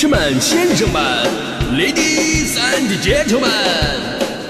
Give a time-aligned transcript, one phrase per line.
[0.00, 1.02] 士们、先生们
[1.74, 3.50] ，Ladies and Gentlemen，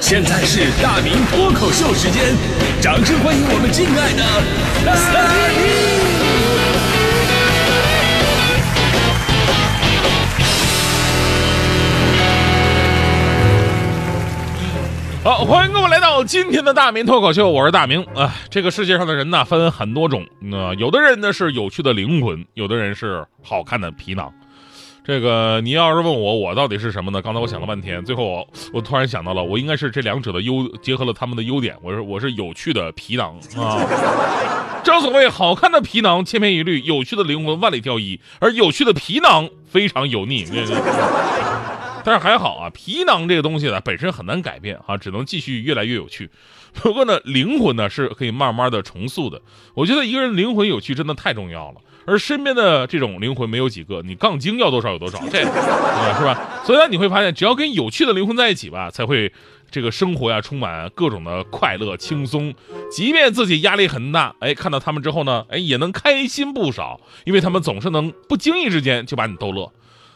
[0.00, 2.36] 现在是大明脱口秀时间，
[2.80, 4.22] 掌声欢迎我们敬爱的
[4.84, 4.94] 大
[15.24, 15.24] 明！
[15.24, 18.32] 好，欢迎各位来到今天的大明脱口秀，我是大明啊。
[18.48, 24.32] 这个世界上的人呢，分很多种，那、有的人呢是有趣的灵魂，有的人是好看的皮囊。
[25.10, 27.20] 这个你要是问我，我到底是什么呢？
[27.20, 33.84] 刚才我想了半天，最后我我突然想到了，我应该是这两者的优结合了他们的优点，我是我是有趣的皮囊 啊。
[34.84, 40.44] 正所谓好看的皮囊千篇一律，有趣的灵魂万里挑一，而有趣的皮囊非常油腻。
[42.04, 46.30] 但是还好啊，皮囊这个东西呢，本身很难改变啊，只能继续越来越有趣。
[46.74, 49.42] 不过呢，灵魂呢是可以慢慢的重塑的。
[49.74, 56.62] 我觉得一个人灵魂有趣真的太重要了，而身边的这种灵魂没有几个，你杠精要多少有多少，这啊是吧？
[56.64, 59.32] 所以呢，你会发现，只要跟有趣的灵魂在一起吧，才会
[59.70, 62.54] 这个生活呀充满各种的快乐轻松。
[62.90, 69.72] 即便自己压力很大，哎，看到他们之后呢，哎，也能开心不少，因为他们总是能不经意之间就把你逗乐。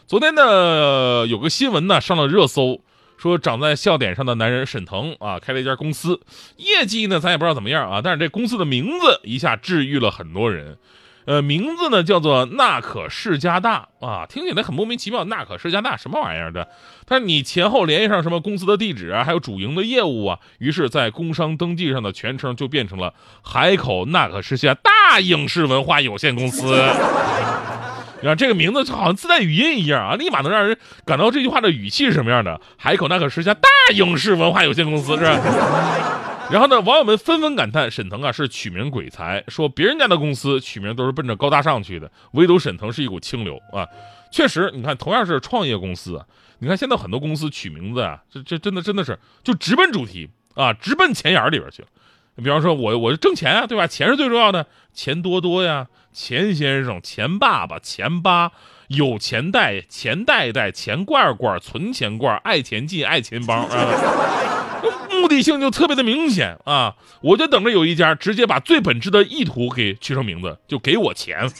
[0.07, 2.81] 昨天呢，有个新闻呢上了热搜，
[3.17, 6.19] 说长在笑点上的男人沈腾啊，开了一家公司，
[6.57, 10.77] 业绩呢咱也不知道怎么样啊，但是这公司的名字一下治愈了很多人，
[11.25, 16.67] 呃，名字呢叫做纳可世家大啊，听起来很莫名其妙，纳可世家大什么玩意儿的？
[17.07, 26.75] 但你前后联系上什么公司的地址啊，还有主营的业务啊，于是，在工商登记上的全称就变成了海口纳可世家大影视文化有限公司。
[28.21, 32.59] 你看这个名字就好像自带语音一样啊，立马能让人感到这句话的语气是什么样的。
[32.77, 35.39] 海口那可是家大影视文化有限公司是吧？
[36.51, 43.87] 然后呢，网友们纷纷感叹沈腾啊是取名鬼才，说别人家的公司取名都是奔着高大上去的，唯独沈腾是一股清流啊。
[44.31, 46.23] 确实，你看同样是创业公司，
[46.59, 51.87] 你看现在很多公司取名字啊，这这真的真的是就直奔主题啊，直奔钱眼里边去了。
[52.35, 53.87] 比方说，我我挣钱啊，对吧？
[53.87, 58.51] 钱是最重要的，钱多多呀，钱先生、钱爸爸、钱爸，
[58.87, 64.81] 有钱袋、钱袋袋、钱罐罐、存钱罐、爱钱进、爱钱包 啊，
[65.11, 66.95] 目的性就特别的明显啊！
[67.21, 71.49] 我就等着有一家直接把最本质的意图给取成名字，就给我钱。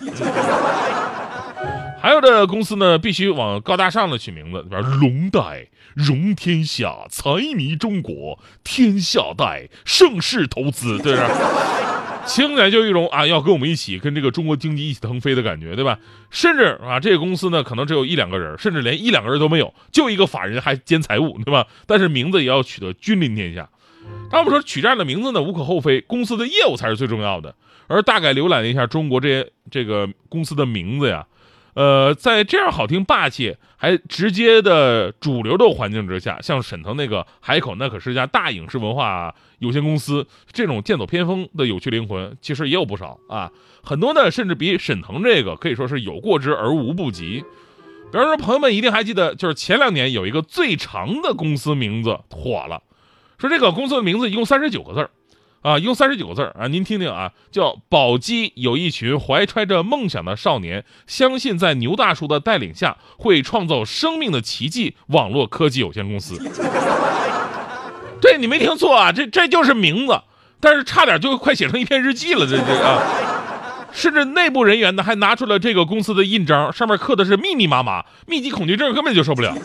[1.99, 5.65] 还有的公司呢，必须往高大上的取名字，比如龙袋、
[5.95, 7.23] 融天下、财
[7.55, 11.94] 迷中国、天下袋、盛世投资，对吧？
[12.27, 15.99] 听起来就一种啊，要跟我们一起跟这个中国经济一起腾飞的感觉，对吧？
[16.29, 21.67] 甚至啊，这个公司呢，可能只有一两个人，甚至连一两个人都没有，就一个法人还兼财务，对吧？
[21.85, 23.69] 但是名字也要取得君临天下。
[24.29, 27.55] 他们说取这样的名字呢，无可厚非，公司的业务才是最重要的。
[27.87, 31.25] 而大概浏览了一下中国这些这个公司的名字呀。
[31.75, 43.51] 呃，在这样好听、霸气还直接的主流的环境之下，像沈腾那个海口，那可是家大影视文化有限公司，这种剑走偏锋的有趣灵魂，其实也有不少啊。
[43.83, 47.43] 很多呢，甚至比沈腾这个可以说是有过之而无不及。
[48.11, 52.81] 比方说，朋友们一定还记得，就是前两年有一个最长的公司名字火了，
[53.37, 55.09] 说这个公司的名字一共三十九个字儿。
[55.65, 64.95] 啊，用三十九个字啊，您听听啊，叫宝鸡有一群怀揣着梦想的少年，相信在牛大叔的带领下会创造生命的奇迹。
[65.07, 66.37] 网络科技有限公司，
[68.21, 70.21] 对你没听错啊，这这就是名字，
[70.59, 73.01] 但是差点就快写成一篇日记了，这这啊，
[73.91, 79.57] 甚至内部人员呢还拿出了这个公司的印章，上面刻的是密密麻麻，密集恐惧症根本就受不了。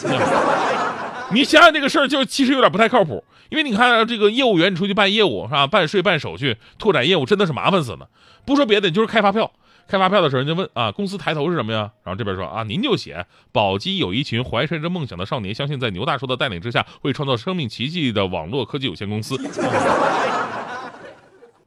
[1.33, 5.67] 你想想这个事儿，就其实有点不太靠谱，因为你看这个业务员，你出去办业务是吧？
[5.67, 8.09] 办税、办手续、拓展业务，真的是麻烦死了。
[8.45, 9.53] 不说别的，就是开发票。
[9.87, 11.91] 开发票的时候，人家问啊，公司抬头是什么呀？
[12.05, 19.37] 然后这边说啊，您就写宝鸡有一群怀揣着梦想的少年，相信在牛大叔的带领之下，会创造生命奇迹的网络科技有限公司。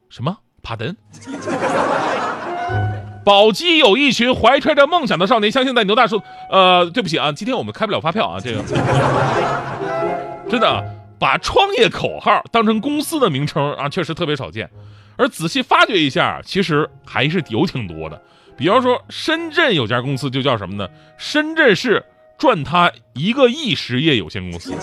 [0.09, 0.37] 什么？
[0.61, 0.95] 帕登？
[3.23, 6.21] 宝鸡有一群怀揣着梦想的少年，相信在牛大叔。
[6.49, 8.61] 呃，对不起啊，今天我们开不了发票啊，这个
[10.49, 10.83] 真的
[11.17, 14.69] 把创业口号当成公司的名称啊，确实特别少见。
[15.15, 18.21] 而仔细发掘一下，其实还是有挺多的。
[18.57, 20.87] 比方说，深圳有家公司就叫什么呢？
[21.17, 22.03] 深圳市
[22.37, 24.73] 赚他一个亿实业有限公司。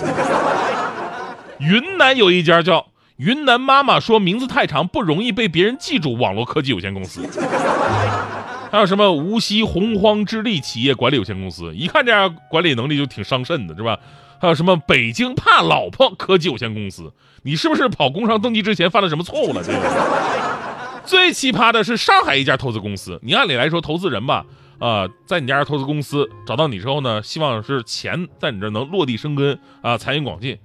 [1.59, 2.87] 云南有一家叫
[3.21, 7.21] 云南妈妈说名字太长不容易被别人记住网络科技有限公司。
[8.73, 13.99] 还有什么无锡洪荒之力企业管理有限公司，一看这样管理能力就挺伤肾的，是吧？
[14.41, 17.13] 还有什么北京怕老婆科技有限公司，
[17.43, 19.63] 你是不是跑工商登记之前犯了什么错误了？
[19.63, 24.47] 这个最奇葩的是上海一家投资公司，你按理来说投资人吧，
[24.79, 30.57] 啊，在你家投资公司找到你之后呢，希望是钱在你这能落地生根啊，财源广进。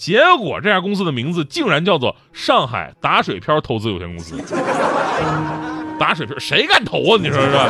[0.00, 4.34] 结果这家公司的名字竟然叫做上海打水漂投资有限公司。
[5.98, 7.18] 打水漂谁敢投啊？
[7.20, 7.68] 你说是吧？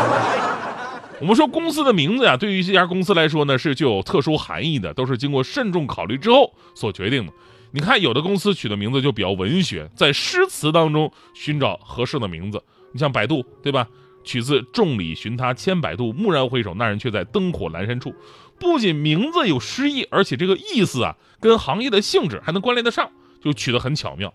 [1.21, 7.33] 我们说公司的名字呀，对于这家公司来说呢，是具有特殊含义的，都是经过慎重考虑之后所决定的。
[7.73, 12.63] 你看，有的公司取的名字就比较文学，在诗词当中寻找合适的名字。
[12.93, 13.89] 你像百度，对吧？
[14.25, 18.15] 取自“众里寻他千百度，蓦然回首，那人却在灯火阑珊处”。
[18.59, 23.11] 不仅名字有诗意，而且这个意思啊，跟行业的性质还能关联得上，
[23.43, 24.35] 就取得很巧妙。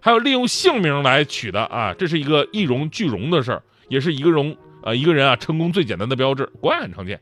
[0.00, 4.56] 还有利用姓名来取的啊，这是一个一荣俱荣的事儿，也是一个荣。
[4.80, 7.20] 呃，一个人啊，成功最简单的标志，国外很常见。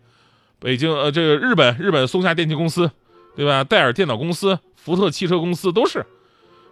[0.58, 2.90] 北京呃，这个日本日本松下电器公司，
[3.34, 3.64] 对吧？
[3.64, 6.04] 戴尔电脑公司、福特汽车公司都是。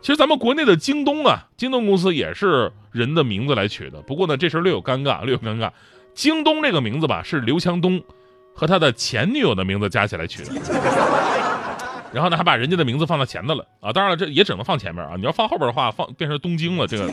[0.04, 4.02] 其实咱们国内的京东啊，京东公司也是人的名字来取的。
[4.02, 5.70] 不过呢，这事略有尴尬，略有尴尬。
[6.12, 8.02] 京东这个名字吧，是刘强东
[8.52, 10.52] 和他的前女友的名字加起来取的。
[12.12, 13.90] 然后呢，还把人家的名字放到前头了啊。
[13.94, 15.14] 当然了，这也只能放前面啊。
[15.16, 17.10] 你要放后边的话，放变成东京了，这个。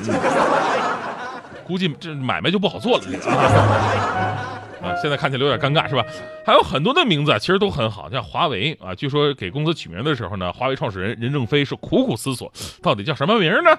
[1.66, 6.06] 估计这买卖就不好做了，这个啊，啊现在看起来有点尴尬，是吧？
[6.46, 12.52] 还有很多的名字啊，其实都很好，像华为啊，据说给公司取名的时候呢，华为创始人任正非是苦苦思索，
[12.82, 13.78] 到底叫什么名呢？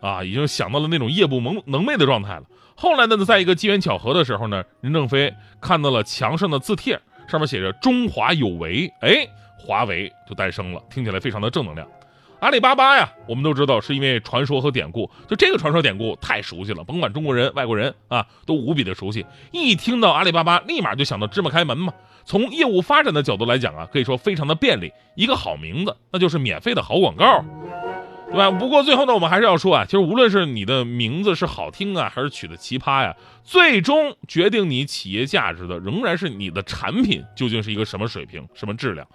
[0.00, 2.42] 啊，已经想到了那种夜不能能寐的状态了。
[2.74, 9.26] 后来呢，在一个机缘巧合的时候呢，任正非看到了墙上的字帖，上面写着“中华有为”，哎，
[9.58, 11.86] 华为就诞生了，听起来非常的正能量。
[12.42, 19.24] 阿里巴巴呀，我们都知道是因为传说和典故，就这个传说典故太熟悉了，甭管中国人、外国人啊，都无比的熟悉。
[19.52, 21.92] 一听到阿里巴巴，立马就想到芝麻开门嘛。
[22.24, 24.92] 从业务发展的角度来讲啊，可以说非常的便利。
[25.14, 27.44] 一个好名字，那就是免费的好广告，
[28.26, 28.50] 对吧？
[28.50, 33.14] 不过最后呢，我们还是要说啊，其实无论是你的名字是好听啊，还是取的奇葩呀，
[33.44, 39.06] 最终决定你企业价值的，仍然是你的产品究竟是一个什么水平、什么质量。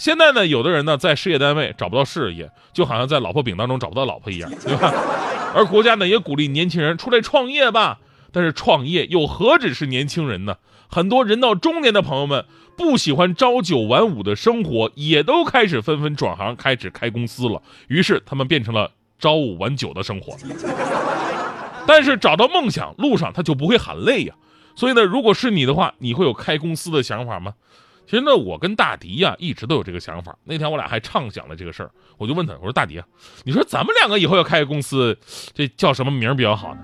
[0.00, 4.94] 现在呢，有的人呢在事业单位找不到事业，就好像在老婆饼当中找不到老婆一样， 对吧？
[5.54, 7.98] 而国家呢也鼓励年轻人出来创业吧，
[8.32, 10.56] 但是创业又何止是年轻人呢？
[10.88, 12.46] 很多人到中年的朋友们
[12.78, 17.60] 不喜欢朝九晚五的生活，也都开始纷纷转行，开始开公司了。
[17.88, 20.34] 于是他们变成了朝五晚九的生活。
[21.86, 24.34] 但是找到梦想路上他就不会喊累呀。
[24.74, 27.52] 所以呢，如果是你的话，你会有开公司的想法吗？
[28.10, 30.36] 其实呢，我跟大迪呀一直都有这个想法。
[30.42, 33.00] 那天我俩还畅想了这个事儿，我就问他，我说大迪，
[33.44, 35.16] 你说咱们两个以后要开个公司，
[35.54, 36.80] 这叫什么名儿比较好呢？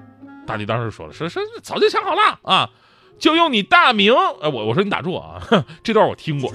[0.46, 2.70] 大迪当时说了，说说早就想好了啊，
[3.18, 4.14] 就用你大名。
[4.40, 5.42] 哎，我我说你打住啊，
[5.82, 6.52] 这段我听过。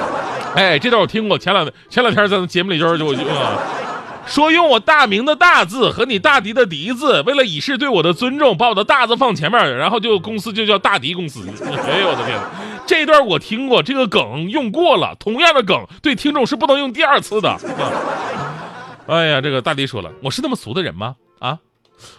[0.56, 3.24] 哎，这段我听过，前两前两天在节目里就是就就。
[4.26, 11.40] 说用我大名的大字和你大迪的迪字，为了以示对我的尊重，把我的大字放前面，然后就公司就叫大迪公司。
[11.64, 12.50] 哎呦我的天哪，
[12.86, 17.56] 这段我听过，这个梗用过了，同样的梗对听众是不能用第二次的。
[19.06, 21.16] 哎呀，这个大迪说了，我是那么俗的人吗？
[21.38, 21.58] 啊，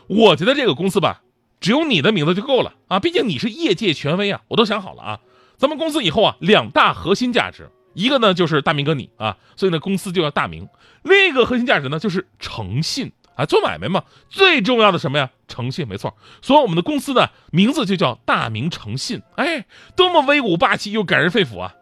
[0.07, 1.21] 我觉得这个公司吧，
[1.59, 5.19] 只有你的名字就够了啊，毕竟你是业界权威啊，我都想好了啊，
[5.57, 7.69] 咱们公司以后啊，两大核心价值。
[7.95, 10.67] 一个呢就是大明哥你啊，所以呢公司就叫大明。
[11.05, 15.29] 另一个核心价值呢就是诚信啊，做买卖嘛，最重要的什么呀？
[15.47, 16.15] 诚信，没错。
[16.41, 19.65] 所以我们的公司呢名字就叫大明诚信，哎，
[19.95, 21.73] 多么威武霸气又感人肺腑啊！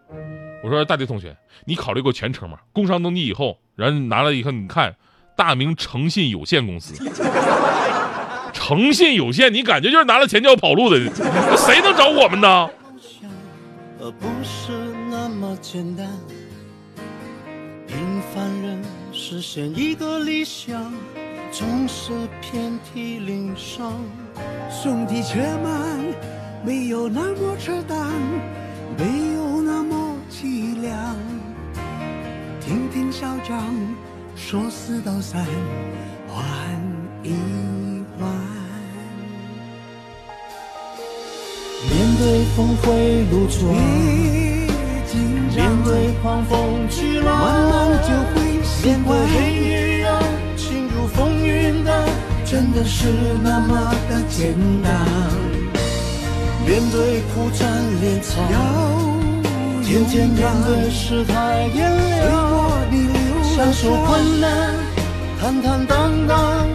[0.63, 2.59] 我说大迪同学，你考虑过全称吗？
[2.71, 4.95] 工商登记以后，然后拿了以后，你看
[5.35, 6.93] 大明诚信有限公司，
[8.53, 10.97] 诚信有限，你感觉就是拿了钱就要跑路的，
[11.55, 12.69] 谁能找我们呢
[13.99, 14.71] 不是？
[15.09, 16.07] 那么简单，
[17.87, 18.81] 平凡人
[19.13, 20.91] 实现一个理想，
[21.51, 23.93] 总是遍体鳞伤。
[24.71, 25.99] 兄弟且慢，
[26.65, 28.09] 没有那么扯淡，
[28.97, 31.15] 没有那么凄凉。
[32.59, 33.63] 听听校长
[34.35, 35.45] 说四道三，
[36.27, 36.43] 换
[37.21, 37.33] 一
[38.19, 38.27] 换。
[41.87, 43.61] 面对峰回路转。
[45.55, 48.42] 面对狂风巨浪，慢慢就会
[48.83, 50.19] 面对黑夜啊，
[50.57, 52.05] 情如风云啊，
[52.45, 53.07] 真的是
[53.41, 55.07] 那么的简单。
[56.67, 57.65] 面对苦战
[58.01, 58.35] 连苍，
[59.83, 62.91] 天天面对世态炎凉，
[63.55, 64.75] 享受困难，
[65.39, 66.67] 坦坦荡荡，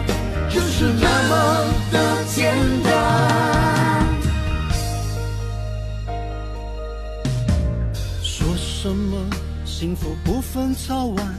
[0.49, 2.89] 就是那么的简单。
[8.23, 9.29] 说什么
[9.63, 11.35] 幸福不分早晚，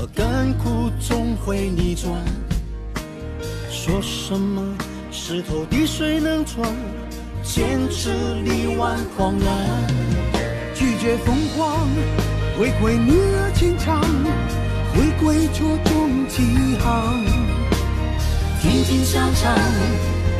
[0.00, 2.12] 而甘苦总会逆转。
[3.68, 4.62] 说什么
[5.10, 6.72] 石头滴水能穿，
[7.42, 8.10] 坚持
[8.44, 9.46] 力挽狂澜，
[10.74, 11.88] 拒绝疯狂，
[12.58, 14.00] 回归女儿情长，
[14.94, 16.42] 回归初衷起
[16.78, 17.24] 航，
[18.62, 19.52] 听听小唱，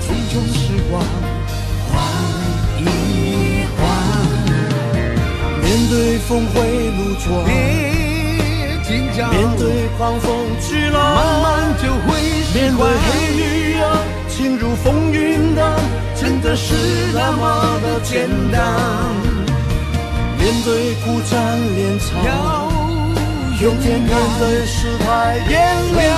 [0.01, 1.03] 匆匆时光
[1.91, 1.93] 换
[2.79, 2.85] 一
[3.77, 3.83] 换，
[5.63, 6.55] 面对峰回
[6.91, 7.27] 路转，
[8.91, 10.35] 面对狂风
[10.67, 12.21] 巨浪，慢慢就会
[12.55, 13.85] 面对黑雨啊，
[14.29, 15.63] 轻如风云荡，
[16.17, 16.75] 真的是
[17.13, 18.59] 那么的简单。
[20.39, 21.37] 面对苦战
[21.77, 22.09] 连场，
[23.61, 24.01] 用面
[24.39, 25.53] 对失败炎
[25.95, 26.09] 凉，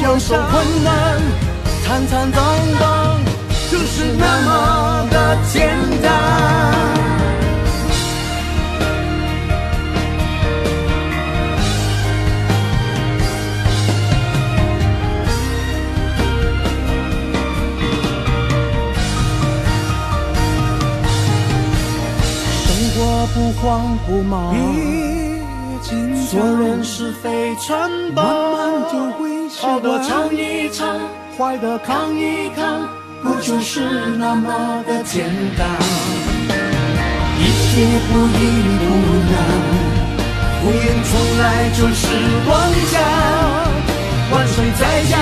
[0.00, 1.20] 享受困难，
[1.86, 2.42] 坦坦荡
[2.80, 3.20] 荡，
[3.70, 7.19] 就是那么的简单。
[23.32, 24.54] 不慌不忙，
[26.30, 30.98] 做人是非传榜，慢慢就会好的尝一尝，
[31.38, 32.88] 坏的扛一扛，
[33.22, 33.80] 不就是
[34.18, 35.68] 那么的简单？
[37.38, 38.38] 一切不易
[38.80, 38.84] 不
[39.30, 39.34] 难，
[40.60, 42.00] 敷衍从来就是
[42.48, 42.50] 妄
[42.90, 42.92] 想。
[44.32, 45.18] 万水再江，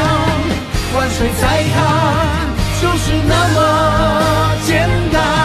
[0.97, 1.77] 万水再看，
[2.81, 3.57] 就是那么
[4.67, 5.38] 简单。